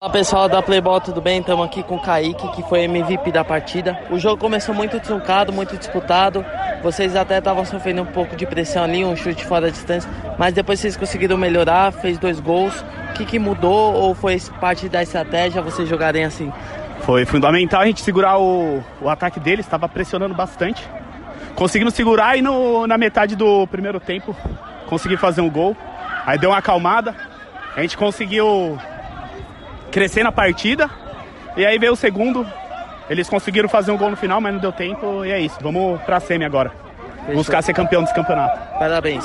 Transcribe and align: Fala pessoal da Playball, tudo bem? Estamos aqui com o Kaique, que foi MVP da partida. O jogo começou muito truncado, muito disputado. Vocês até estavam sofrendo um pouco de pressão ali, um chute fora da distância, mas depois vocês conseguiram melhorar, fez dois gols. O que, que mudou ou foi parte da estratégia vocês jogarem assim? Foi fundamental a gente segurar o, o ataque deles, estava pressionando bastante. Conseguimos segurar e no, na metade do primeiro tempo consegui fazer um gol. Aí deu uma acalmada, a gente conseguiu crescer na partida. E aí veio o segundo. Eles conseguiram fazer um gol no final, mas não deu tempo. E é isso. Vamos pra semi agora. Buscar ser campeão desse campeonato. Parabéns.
Fala 0.00 0.12
pessoal 0.12 0.48
da 0.48 0.62
Playball, 0.62 1.00
tudo 1.00 1.20
bem? 1.20 1.40
Estamos 1.40 1.66
aqui 1.66 1.82
com 1.82 1.96
o 1.96 2.00
Kaique, 2.00 2.52
que 2.52 2.62
foi 2.68 2.84
MVP 2.84 3.32
da 3.32 3.42
partida. 3.44 3.98
O 4.12 4.16
jogo 4.16 4.36
começou 4.40 4.72
muito 4.72 5.00
truncado, 5.00 5.52
muito 5.52 5.76
disputado. 5.76 6.46
Vocês 6.84 7.16
até 7.16 7.38
estavam 7.38 7.64
sofrendo 7.64 8.02
um 8.02 8.06
pouco 8.06 8.36
de 8.36 8.46
pressão 8.46 8.84
ali, 8.84 9.04
um 9.04 9.16
chute 9.16 9.44
fora 9.44 9.62
da 9.62 9.72
distância, 9.72 10.08
mas 10.38 10.54
depois 10.54 10.78
vocês 10.78 10.96
conseguiram 10.96 11.36
melhorar, 11.36 11.90
fez 11.90 12.16
dois 12.16 12.38
gols. 12.38 12.80
O 13.10 13.14
que, 13.14 13.24
que 13.24 13.40
mudou 13.40 13.92
ou 13.92 14.14
foi 14.14 14.40
parte 14.60 14.88
da 14.88 15.02
estratégia 15.02 15.60
vocês 15.60 15.88
jogarem 15.88 16.24
assim? 16.24 16.52
Foi 17.00 17.26
fundamental 17.26 17.80
a 17.80 17.86
gente 17.86 18.00
segurar 18.00 18.38
o, 18.38 18.80
o 19.00 19.08
ataque 19.08 19.40
deles, 19.40 19.66
estava 19.66 19.88
pressionando 19.88 20.32
bastante. 20.32 20.88
Conseguimos 21.56 21.94
segurar 21.94 22.38
e 22.38 22.40
no, 22.40 22.86
na 22.86 22.96
metade 22.96 23.34
do 23.34 23.66
primeiro 23.66 23.98
tempo 23.98 24.32
consegui 24.86 25.16
fazer 25.16 25.40
um 25.40 25.50
gol. 25.50 25.76
Aí 26.24 26.38
deu 26.38 26.50
uma 26.50 26.58
acalmada, 26.58 27.16
a 27.74 27.82
gente 27.82 27.96
conseguiu 27.96 28.78
crescer 29.98 30.22
na 30.22 30.30
partida. 30.30 30.88
E 31.56 31.66
aí 31.66 31.76
veio 31.76 31.92
o 31.92 31.96
segundo. 31.96 32.46
Eles 33.10 33.28
conseguiram 33.28 33.68
fazer 33.68 33.90
um 33.90 33.96
gol 33.96 34.10
no 34.10 34.16
final, 34.16 34.40
mas 34.40 34.52
não 34.52 34.60
deu 34.60 34.70
tempo. 34.70 35.24
E 35.24 35.32
é 35.32 35.40
isso. 35.40 35.56
Vamos 35.60 36.00
pra 36.02 36.20
semi 36.20 36.44
agora. 36.44 36.70
Buscar 37.34 37.62
ser 37.62 37.74
campeão 37.74 38.02
desse 38.02 38.14
campeonato. 38.14 38.78
Parabéns. 38.78 39.24